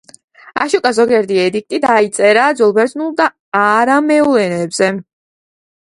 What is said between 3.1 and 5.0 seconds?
და არამეულ ენებზე.